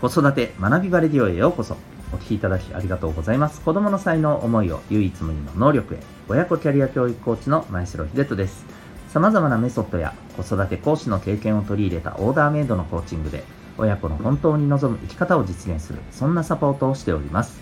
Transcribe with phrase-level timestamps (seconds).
[0.00, 1.76] 子育て学びバレディオへようこそ。
[2.12, 3.60] お聞きいただきありがとうございます。
[3.60, 5.98] 子供の才能思いを唯一無二の能力へ。
[6.28, 8.64] 親子キャリア教育コーチの前城秀人です。
[9.08, 13.42] 様々なメソッドや子育て講師の経験を取り入れたオーダーメイドのコーチングで
[13.76, 17.58] 親子の本当に望む生き方を実現するそんなサポートをしております。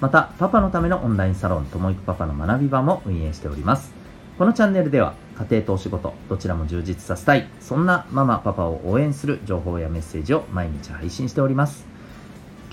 [0.00, 3.92] またパパのためのオンラインサロンともいくパパの学び場も運営しております。
[4.38, 7.48] このチャンネルでは家庭とお仕事どちらも充実させたい。
[7.60, 11.86] そんなママパパを応援する情報やメッセージを毎日配信しております。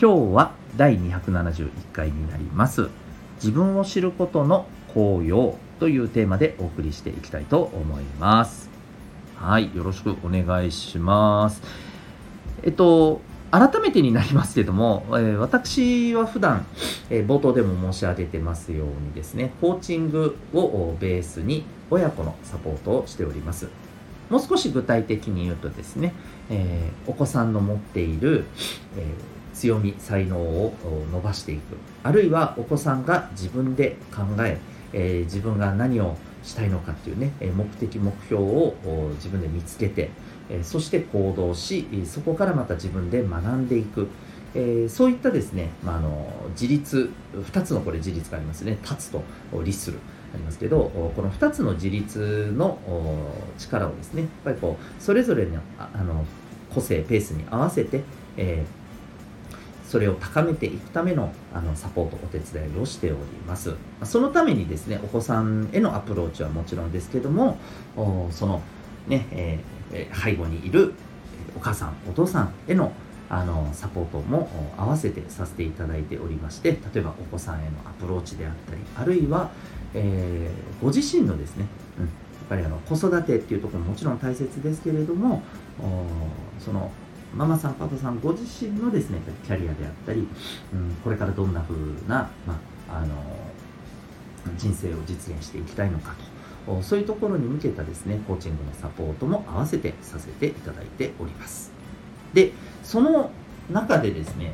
[0.01, 2.89] 今日は第271回になります。
[3.35, 8.69] 自分を知ることの効用というテーマでお送りしていきたいと思います。
[9.35, 11.61] はいよろしくお願いします。
[12.63, 16.65] えっと改めてになりますけども、えー、私は普段、
[17.09, 23.67] えー、冒頭でも申し上げてますようにですね、コーチングをベースに親子のサポートをしております。
[24.29, 26.13] もう少し具体的に言うとですね、
[26.49, 28.45] えー、お子さんの持っている、
[28.97, 29.05] え
[29.53, 30.73] 強み、才能を
[31.11, 31.77] 伸ばしていく。
[32.03, 34.59] あるいはお子さんが自分で考え、
[34.93, 38.75] え自分が何をしたいのかっていうね、目的、目標を
[39.15, 40.09] 自分で見つけて、
[40.49, 44.07] えそして行動しそこからまた自分で学んでいく、
[44.55, 49.21] えそういったですね、まあ、あの自立2つのこれ自立がありますね立つと
[49.63, 49.99] 立する
[50.35, 52.77] ありますけどこの2つの自立の
[53.57, 56.25] 力をですねやっぱりこうそれぞれのあの
[56.73, 58.03] 個性ペースに合わせて、
[58.37, 58.85] えー
[59.87, 63.75] それを高めていくためのあのサポート、お手伝いをしております。
[64.03, 67.57] そのためにですね、お子さんへのアプローチはもちろんですけども、
[68.31, 68.61] その
[69.07, 70.93] ね、えー、背後にいる
[71.55, 72.91] お母さん、お父さんへの
[73.29, 79.51] あのサポートも合わせてさせていただいておりまして例えばお子さんへのアプローチであったりあるいは、
[79.95, 81.65] えー、ご自身のですね、
[81.97, 82.13] うん、やっ
[82.49, 85.41] ぱりあの子育てっていうところももちろん大切ですけれども
[86.59, 86.91] その
[87.33, 91.75] ママさんパパさんご自身のですねキャリアであったり、うん、これからどんな風
[92.07, 93.15] な、まあ、あの
[94.57, 96.13] 人生を実現していきたいのか
[96.65, 101.71] とそういうところに向けたですね、コーチングのサポートも合わせてさせていただいております。
[102.33, 102.53] で、
[102.83, 103.29] その
[103.71, 104.45] 中でですね、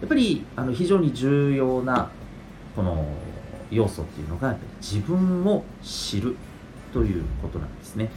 [0.00, 2.10] やっぱりあの非常に重要な
[2.74, 3.06] この
[3.74, 6.36] 要素っていうのが、やっぱり自分を知る
[6.92, 8.10] ということなんですね。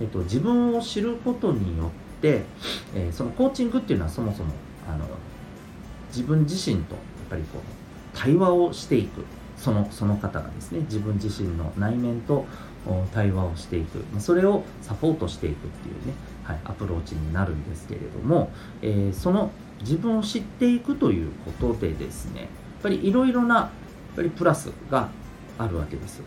[0.00, 2.42] えっと、自分を知ることによって、
[2.94, 4.52] えー、そのコーチングっていうのはそもそも
[4.88, 5.04] あの
[6.08, 7.62] 自分自身とやっぱりこう
[8.16, 9.24] 対話をしていく
[9.56, 12.46] そのその方がですね自分自身の内面と
[13.12, 16.14] 対話をしていくそれをサポートしていくっていうね、
[16.44, 18.50] はい、アプローチになるんですけれども、
[18.82, 19.50] えー、その
[19.80, 22.48] 自分を知っていくということでですねやっ
[22.82, 23.70] ぱりいろいろな
[24.18, 25.08] やっぱりプラスが
[25.58, 26.20] あるわけです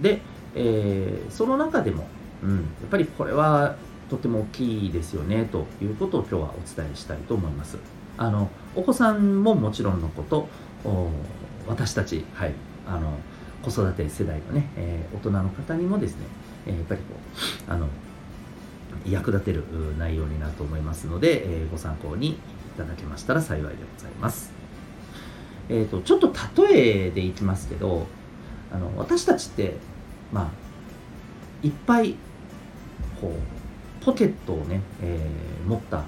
[0.00, 0.20] で、
[0.54, 2.06] えー、その中でも、
[2.42, 3.76] うん、やっぱりこれは
[4.08, 7.78] とても大きいですよねということを今日はお伝えしたいと思います
[8.16, 10.48] あのお子さんももちろんのこと
[11.66, 12.52] 私たち、はい、
[12.86, 13.12] あの
[13.62, 16.26] 子育て世代のね、えー、大人の方にもですね、
[16.66, 17.06] えー、やっぱりこ
[17.68, 17.88] うあの
[19.06, 19.64] 役立てる
[19.98, 22.36] 内容になると思いますので、えー、ご参考にい
[22.76, 24.53] ただけましたら幸いでございます。
[25.68, 26.32] えーと、ちょっと
[26.62, 28.06] 例えでいきますけど
[28.72, 29.74] あの私たちって
[30.32, 32.16] まあいっぱい
[33.20, 36.04] こうポケットをね、えー、持った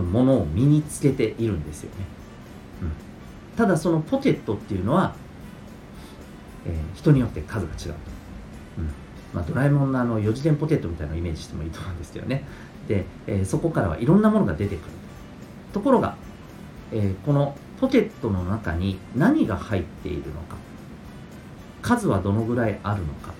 [0.00, 2.06] ものを身につけているんですよね。
[2.82, 5.14] うん、ただそのポケットっていうのは
[6.66, 7.94] えー、人によって数が違うと、
[8.78, 8.90] うん。
[9.34, 12.44] まあ、ドラえもんのあの4次元ポケットみたいなのをイメージしてもいいと思うんですけどね。
[12.88, 14.92] で、えー、そこからはいろんなものが出てくる。
[15.72, 16.16] ところが、
[16.92, 20.56] えー、このポケットの中に何が入っているのか。
[21.82, 23.34] 数はどのぐらいあるのか。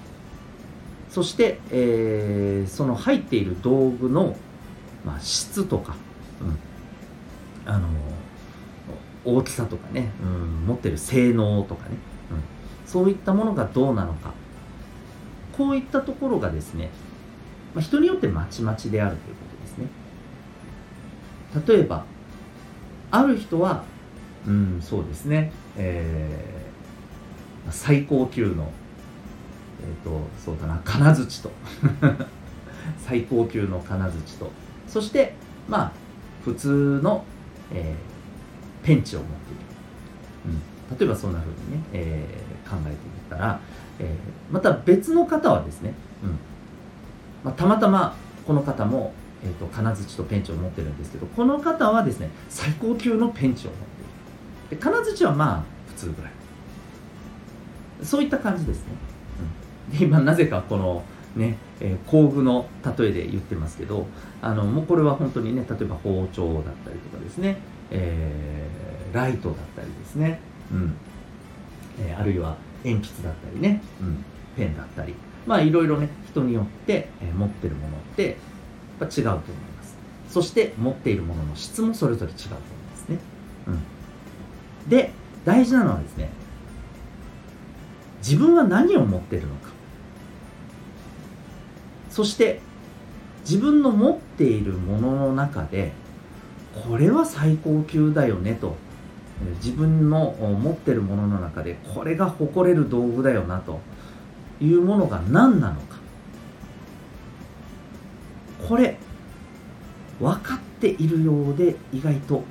[1.09, 4.37] そして、えー、その入っている道具の、
[5.03, 5.97] まあ、質とか、
[6.43, 7.88] うん、あの
[9.25, 11.97] 大きさとかね、うん、持ってる性能とかね。
[12.31, 12.43] うん。
[12.87, 14.34] そういったものがどうなのか。
[15.56, 16.91] こういったところがですね、
[17.75, 19.87] まあ、人によってまちまちであるということですね。
[21.67, 22.05] 例えば
[23.11, 23.85] ある人は
[24.46, 28.70] うんそうですね、えー、最高級の
[29.81, 31.50] えっ、ー、とそうだな金槌と。
[32.99, 34.50] 最高級の金槌と。
[34.87, 35.35] そして
[35.69, 35.93] まあ
[36.44, 37.25] 普通の、
[37.73, 40.58] えー、ペンチを持っている、
[40.91, 43.61] うん、例えばそんな風にね、えー考えてみたら、
[44.00, 45.94] えー、また別の方はですね、
[46.25, 46.31] うん。
[47.44, 49.12] まあ、たまたまこの方も、
[49.44, 53.94] えーと、金槌とペンチを持ってるんですけどこの方はですね最高級のペンチを持っている。
[54.70, 56.32] で金槌はまあ普通ぐらい。
[58.02, 58.93] そういった感じですね、
[59.93, 61.05] うん、で今なぜかこの
[61.37, 62.66] ね、えー、工具の
[62.99, 64.06] 例えで言ってますけど
[64.43, 67.56] あのもうこれは本当にね例えば包丁だったりとかですね、
[67.90, 70.40] えー、ライトだったりですね、
[70.72, 70.96] うん。
[72.00, 74.25] えー、あるいは鉛筆だったりね、うん、
[74.56, 75.14] ペンだったり。
[75.46, 78.37] まあいろいろね人によって、え、持ってるものって
[79.00, 79.40] やっぱ違うと思い
[79.76, 79.96] ます。
[80.28, 82.60] そして持っているものの質もそれぞれ違うと思い
[82.90, 83.19] ますね、
[83.69, 83.82] うん、
[84.88, 85.12] で
[85.44, 86.31] 大事なのはですね
[88.19, 89.70] 自分は何を持ってるのか。
[92.10, 92.60] そして
[93.40, 95.92] 自分の持っているものの中で
[96.88, 98.76] これは最高級だよねと。
[99.56, 103.81] 自分の持ってるものの中でこれが誇れる道具だよなと。
[104.60, 105.98] いうものが何なのか。
[108.69, 108.96] これ
[110.20, 112.44] 分かっているようで意外と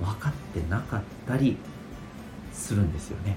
[0.00, 1.17] 分かってなかった。
[1.28, 1.56] たり
[2.52, 3.36] するんですよね。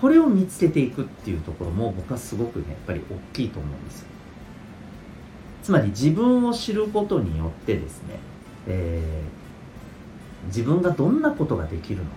[0.00, 4.04] これを見つけていくっていうところも僕はすごくねやっぱり大きいと思うんです。
[5.62, 8.18] つまり自分を知ることによってですね、
[8.68, 12.10] えー、自分がどんなことができるのか。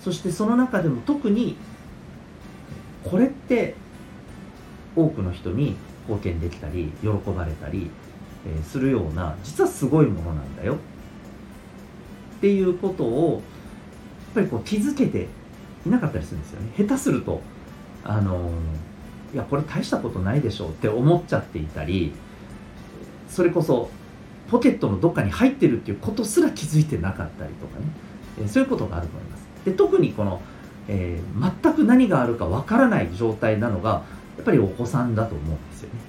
[0.00, 1.56] そしてその中でも特に
[3.04, 3.74] これって
[4.96, 5.76] 多くの人に
[6.08, 7.90] 貢献できたり喜ばれたり、
[8.46, 10.76] え、するような実はすごいものなんだよ。
[12.38, 15.26] っていうことをやっぱりこう気づけて
[15.86, 16.72] いなかったりするんですよね。
[16.76, 17.40] 下手すると
[18.04, 18.50] あの
[19.34, 22.12] いやこれ大したことないでしょうって思っちゃっていたり
[23.28, 23.90] それこそ
[24.50, 27.84] ポケットのどっかに入ってるっていうことすら気づいてなかったりとかね、
[28.42, 29.46] えそういうことがあると思います。
[29.66, 30.40] で特にこの、
[30.88, 34.04] えー、全く何があるかわからない状態なのが
[34.36, 36.00] やっぱりお子さんだと思うんですよね、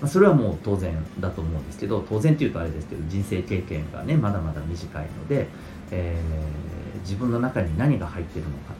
[0.00, 5.46] まあ、それはもう当然だと思うんですけど当然っていうとあれですけど人生経験がねまだまだ短いので、
[5.90, 8.74] えー、自分の中に何が入ってるのか、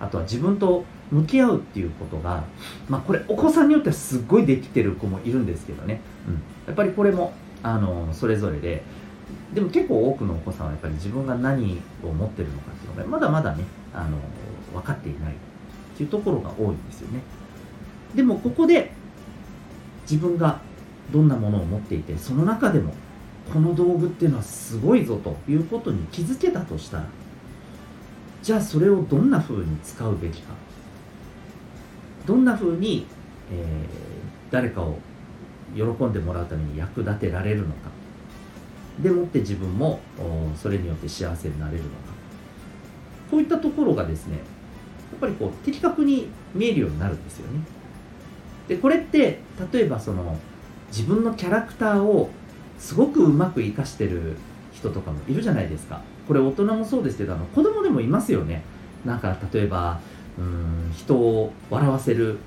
[0.00, 2.44] うん、あとは自分と向き合うっていうことが、
[2.88, 6.34] まあ、これお子さんによってはすっごいできてる子もいるんですけどね、うん、
[6.66, 7.32] やっぱりこれも
[7.62, 8.82] あのそれぞれで
[9.54, 13.64] でも結構多くのお子さんはやっぱり自分が何を持ってるのかっていうのがまだまだね
[13.94, 14.18] あの
[14.72, 15.36] 分かっていないっ
[15.96, 17.20] ていうところが多いんですよね。
[18.14, 18.92] でもここで
[20.08, 20.60] 自分が
[21.12, 22.92] どんなものを持っていてその中でも
[23.52, 27.06] この道具っていうのはすごいぞということに気づけたとしたら
[28.42, 30.54] じゃあそれをどんな風に使うべきか。
[32.26, 33.06] どんな風に、
[33.52, 34.98] えー、誰かを
[35.74, 37.90] 喜んでもらうために役立てられるのか。
[39.00, 39.98] でもって自分も
[40.56, 41.96] それによって幸せになれるのか。
[43.30, 44.42] こういったところがですねや
[45.16, 47.60] っぱりこう的確に見えるようになるんですよね。
[48.68, 49.40] でこれって
[49.72, 50.38] 例えばその
[50.88, 52.30] 自分のキャラクターを
[52.78, 54.36] すごくうまく生かしてる
[54.72, 56.02] 人とかもいるじゃないですか。
[56.28, 58.62] これ大人もそうですけどあの子供でもいますよね。
[59.04, 60.00] なんか例えば
[60.38, 62.38] うん人を笑わせる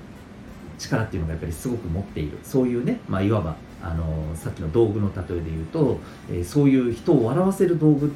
[0.78, 2.38] 力っていうのがやっぱりすごく持っている。
[2.42, 5.98] そういうね、まあ、いわばあのさっきの道具の例えで言うと、
[6.30, 8.12] えー、そういう人を笑わせる道具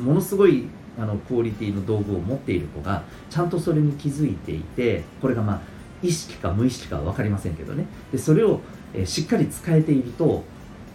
[0.00, 0.66] ものすごい
[0.98, 5.60] あのクオリティの道具を持っている子がちゃんとそれに気づいていてこれがまあ
[6.02, 7.86] 意識か無意識かは分かりませんけどね。
[8.12, 8.60] でそれを、
[8.94, 10.44] え、しっかり使えていると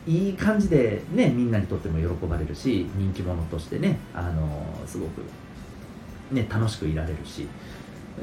[0.08, 5.22] いい感じでねみんなにとっても喜ばれるし人気者としてねあのすごく
[6.32, 7.48] ね楽しくいられるし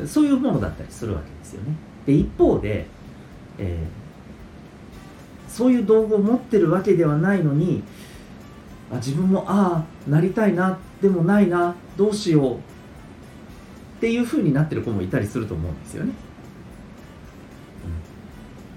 [0.07, 1.75] そういうものだったりするわけですよね。
[2.07, 2.87] で一方で、
[3.59, 7.83] えー、そういう道具を持ってるわけではないのに
[8.93, 12.59] あ自分もああなりたいなでもないなどうしようっ
[14.01, 16.13] ていう風になってる子もいたりすると思うんですよね、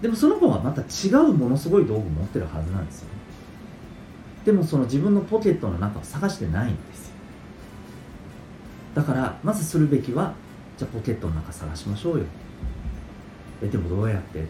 [0.03, 3.13] でもその子はまた違うものすごい道具持ってるはずなんですよね。
[4.43, 7.13] でもその自分のポケットの中を探してないんですよ。
[8.95, 10.33] だからまずするべきは
[10.77, 12.25] じゃあポケットの中探しましょうよ。
[13.63, 14.43] えでもどうやって？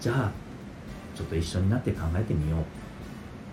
[0.00, 0.32] じゃあ
[1.14, 2.56] ちょっと一緒になって考えてみよ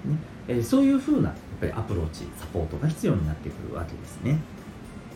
[0.05, 0.17] う、ね。
[0.48, 4.39] えー、そういうふうなやっぱりアプローチサポートが必要になってくるわけですね。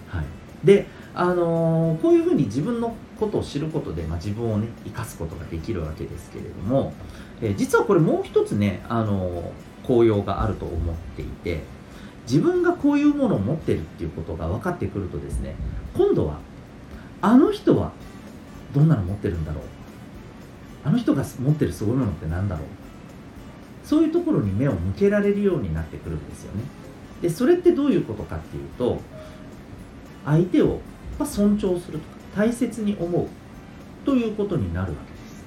[0.10, 0.26] はい、
[0.64, 6.94] で、あのー、こういうふうに自分のことを知ることで、まあ、自分をね生かすことができるわけですけれども、
[7.42, 9.52] えー、実はこれもう一つね、あの
[9.84, 11.62] 効用があると思っていて
[12.28, 15.56] 自分がこういうものを持ってるっていうことが分かってくるとですね
[15.96, 16.38] 今度は
[17.22, 17.92] あの人は
[18.74, 19.64] どんなの持ってるんだろう？
[20.84, 22.68] あの人が持ってるすごいものって何だろう？
[23.84, 26.62] そういうところに目を向けられるようになってくるんですよね。
[27.24, 29.02] でそれってどういうことかっていうと
[30.26, 30.80] 相手を
[31.20, 33.28] 尊重するとか大切に思う
[34.06, 35.44] ということになるわけです。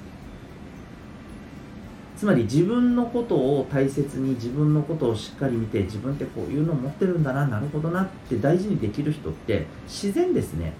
[2.17, 10.73] つまり自分のことを大切に自分のことをしっかり見て自分ってこういうのを持ってるんだななるほどなって大事にできる人って自然ですね。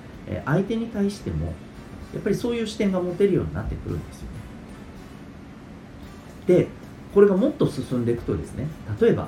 [0.46, 1.48] 相手に対しても
[2.14, 4.28] やっぱりそういう視点が持てるようになってくるんですよ
[6.48, 6.60] ね。
[6.62, 6.68] で
[7.14, 8.68] これがもっと進んでいくとですね
[9.00, 9.28] 例えば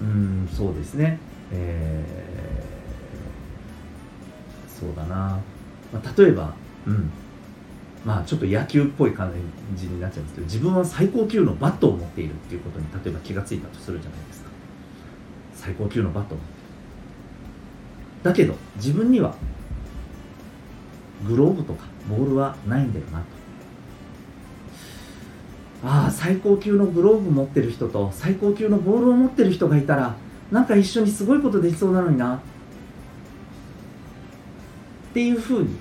[0.00, 1.18] うんそうですね。
[1.52, 2.31] えー、
[4.86, 5.38] そうだな、
[5.92, 6.54] まあ、例えば
[6.86, 7.10] うん。
[8.04, 9.32] まあちょっと野球っぽい感
[9.76, 14.50] じになっちゃうんですけど自分は最高級のバットを持っているっていうことに例えば気がついたとするじゃないですか。
[15.54, 16.52] 最高級のバットを持って
[18.24, 19.36] だけど自分には
[21.28, 23.24] グローブとかボールはないんだよなと。
[25.84, 30.16] ああ最高級のグローブ持ってる人と最高級のボールを持ってる人がいたら
[30.50, 32.40] なんか一緒にすごいことできそうなのにな。
[35.12, 35.76] っていうふうに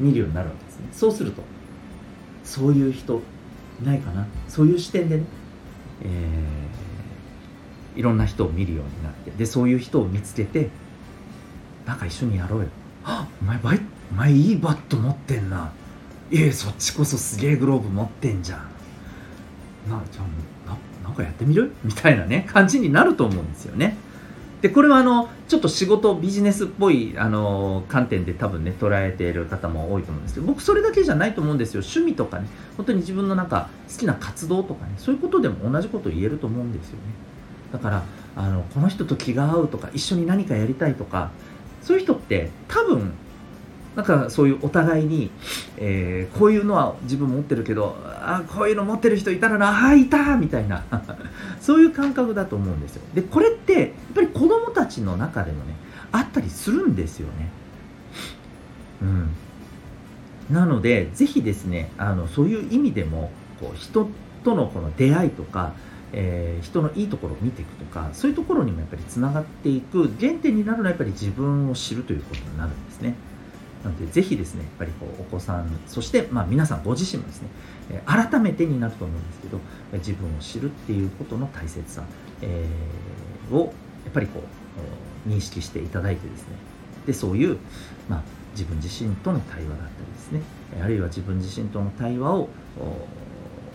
[0.00, 0.88] 見るようになるわけですね。
[0.92, 1.42] そうすると
[2.42, 3.22] そういう人
[3.80, 4.26] いないかな？
[4.48, 5.24] そういう視点でね、
[6.02, 10.70] えー、いろんな人を見るようになってでそういう人を見つけて
[11.86, 12.66] なんか一緒にやろうよ。
[13.04, 15.70] あお前バイお前いいバット持ってんな。
[16.32, 18.58] ええそっちこそすげえグローブ持ってんじゃん。
[19.88, 21.72] なじゃあななんかやってみる？
[21.84, 23.96] みたいなね感じになると思うんですよね。
[24.62, 31.80] でこれはあのちょっと仕事ビジネスっぽいあの観点で多分ね捉えている方も多いと思うんですけど僕それだけじゃないと思うんですよ。
[31.80, 37.02] 趣味とかね本当に自分のなんか好きな活動とかねそういうことでも同じこと言えると思うんですよね。
[37.72, 38.04] だから
[38.36, 41.32] あのこの人と気が合うとか一緒に何かやりたいとか
[41.82, 43.12] そういう人って多分
[43.96, 45.30] なんかそういうお互いに、
[45.76, 50.84] えー、こういうのは自分持ってるけどあこういうの持ってる人いたらなあいたみたいな
[51.60, 53.02] そういう感覚だと思うんですよ。
[53.14, 55.74] でこれってやっぱり子供たちの中でもね
[56.10, 57.50] あったりするんですよね。
[59.02, 60.54] うん。
[60.54, 63.30] なのでぜひですねあのそういう意味でも
[63.60, 64.08] こう人
[64.42, 65.72] とのこの出会いとか
[66.12, 73.14] えー、人のいいところを見ていくとかそういうところにもやっぱりつながっていく原点になるのはやっぱり自分を知るということになるんですね。
[73.84, 77.48] なので、ぜひですね、やっぱりこうお子さん、そして、まあ、皆さんご自身もですね、
[78.06, 79.58] 改めてになると思うんですけど、
[79.94, 82.04] 自分を知るっていうことの大切さ、
[82.40, 83.72] えー、を
[84.04, 84.42] やっぱりこ
[85.26, 86.56] う認識していただいてですね、
[87.06, 87.58] でそういう、
[88.08, 88.22] まあ、
[88.52, 90.42] 自分自身との対話だったりですね、
[90.80, 92.48] あるいは自分自身との対話を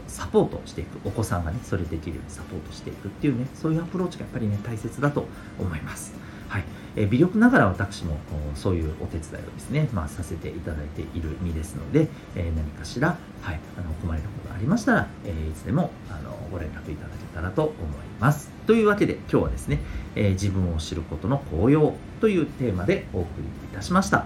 [0.08, 5.26] サポートしていくお子さんがねそれできるようにサポートしていくっていうねそういうアプローチがやっぱりね大切だと
[5.60, 6.14] 思います。
[6.48, 6.64] はい、
[6.96, 8.18] えー、微力ながら私も
[8.56, 17.76] そういうお手伝いをですね、まあ、させていただいている身ですので、えー、何かしら、はい、あの困りのことがありましたら、えー、いつでもあのご連絡いただけたらと思い
[18.20, 19.80] ますというわけで今日はですね、
[20.16, 24.26] え自分を知ることの効用というテーマでお送りいたしました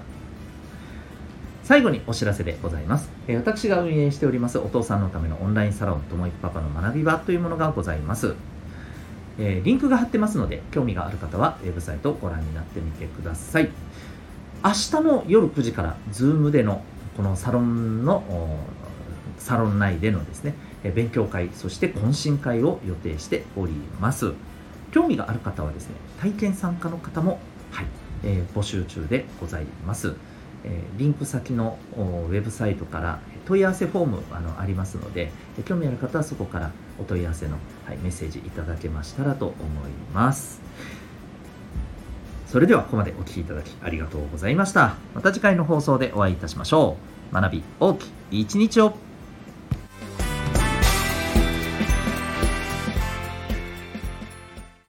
[1.64, 3.10] 最後にお知らせでございます。
[3.28, 8.36] え私が運営しておりますお父さんのためのオンラインサロンともいくパパの学び場というものがございます。
[9.40, 13.70] えー、リンクが貼ってますので、興味がある方はウェブサイトをご覧になってみてください。
[14.64, 16.84] 明日の夜9時から、Zoom での
[17.18, 18.24] このサロンの、
[19.38, 20.54] サロン内でのですね、
[20.96, 24.34] 勉強会、そして懇親会を予定しております。
[24.92, 27.40] 興味がある方はですね、体験参加の方も、
[27.72, 27.86] はい、
[28.24, 30.16] えー、募集中でございます。
[30.64, 35.32] えリンク先のウェブサイトから問い合わせフォームあのありますので、
[35.66, 36.72] 興味ある方はそこから
[37.02, 39.56] お問い合わせの、はい、メッセージいただけましたらと思
[39.88, 40.62] います。
[42.48, 44.96] それではここまでお聴きいただきありがとうございました。
[45.16, 46.98] また次回の放送でお会いいたしましょ
[47.32, 47.34] う。
[47.34, 48.94] 学び大きい一日を